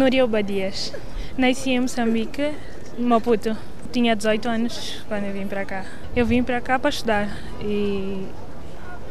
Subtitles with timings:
[0.00, 0.94] Núria Obadias.
[1.36, 2.52] Nasci em Moçambique,
[2.98, 3.54] Maputo.
[3.92, 5.84] Tinha 18 anos quando eu vim para cá.
[6.16, 7.28] Eu vim para cá para estudar
[7.60, 8.26] e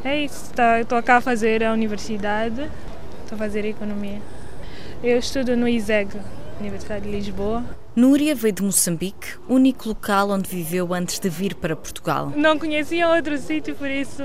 [0.04, 0.52] é isso.
[0.82, 2.68] Estou cá a fazer a universidade,
[3.22, 4.20] estou a fazer economia.
[5.04, 6.10] Eu estudo no ISEG,
[6.60, 7.64] Universidade de Lisboa.
[7.96, 12.34] Núria veio de Moçambique, único local onde viveu antes de vir para Portugal.
[12.36, 14.24] Não conhecia outro sítio, por isso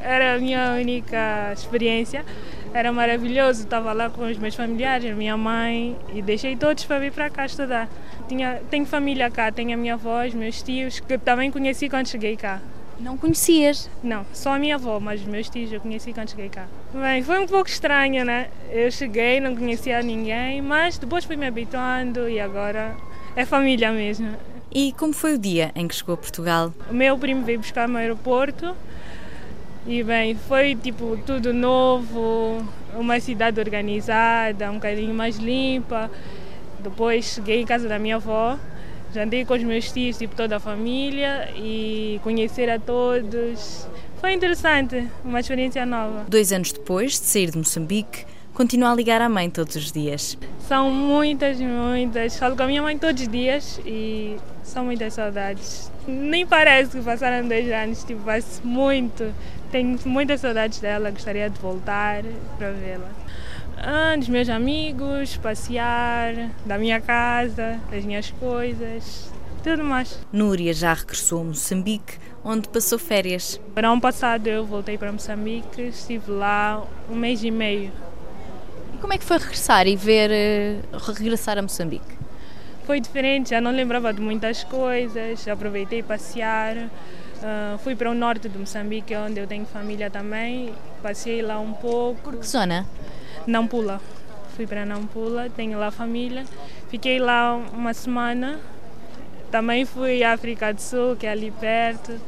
[0.00, 2.24] era a minha única experiência.
[2.74, 6.98] Era maravilhoso, estava lá com os meus familiares, a minha mãe, e deixei todos para
[6.98, 7.88] vir para cá estudar.
[8.26, 12.08] Tinha, tenho família cá, tenho a minha avó, os meus tios, que também conheci quando
[12.08, 12.60] cheguei cá.
[12.98, 13.88] Não conhecias?
[14.02, 16.66] Não, só a minha avó, mas os meus tios eu conheci quando cheguei cá.
[16.92, 18.48] Bem, foi um pouco estranho, né?
[18.72, 22.96] Eu cheguei, não conhecia ninguém, mas depois fui me habituando e agora
[23.36, 24.36] é família mesmo.
[24.72, 26.74] E como foi o dia em que chegou a Portugal?
[26.90, 28.74] O meu primo veio buscar no aeroporto
[29.86, 32.64] e bem, foi tipo tudo novo,
[32.96, 36.10] uma cidade organizada, um bocadinho mais limpa.
[36.80, 38.58] Depois cheguei em casa da minha avó,
[39.12, 43.86] jantei com os meus tios, tipo toda a família e conhecer a todos.
[44.20, 46.24] Foi interessante, uma experiência nova.
[46.28, 48.24] Dois anos depois de sair de Moçambique,
[48.54, 50.38] continua a ligar à mãe todos os dias.
[50.60, 52.38] São muitas, muitas.
[52.38, 55.92] Falo com a minha mãe todos os dias e são muitas saudades.
[56.08, 59.32] Nem parece que passaram dois anos, tipo, faz muito.
[59.70, 62.24] Tenho muitas saudades dela, gostaria de voltar
[62.58, 63.10] para vê-la.
[63.76, 69.30] Ah, dos meus amigos, passear, da minha casa, das minhas coisas,
[69.62, 70.18] tudo mais.
[70.32, 73.60] Núria já regressou a Moçambique, onde passou férias.
[73.74, 77.92] Verão passado eu voltei para Moçambique, estive lá um mês e meio.
[78.94, 82.23] E como é que foi regressar e ver, uh, regressar a Moçambique?
[82.86, 86.76] Foi diferente, já não lembrava de muitas coisas, aproveitei passear.
[86.76, 90.72] Uh, fui para o norte de Moçambique, onde eu tenho família também.
[91.02, 92.20] Passei lá um pouco.
[92.22, 92.86] Por que zona?
[93.46, 94.00] Nampula.
[94.54, 96.44] Fui para Nampula, tenho lá família.
[96.88, 98.60] Fiquei lá uma semana.
[99.50, 102.20] Também fui à África do Sul, que é ali perto.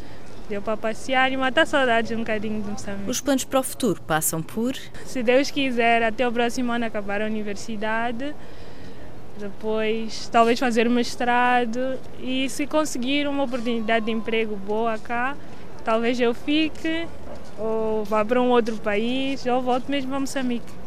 [0.49, 3.11] Deu para passear e matar saudades um bocadinho de Moçambique.
[3.11, 4.75] Os planos para o futuro passam por?
[5.05, 8.34] Se Deus quiser, até o próximo ano acabar a universidade
[9.39, 15.37] depois talvez fazer mestrado e se conseguir uma oportunidade de emprego boa cá,
[15.85, 17.07] talvez eu fique
[17.59, 20.86] ou vá para um outro país ou volte mesmo a Moçambique.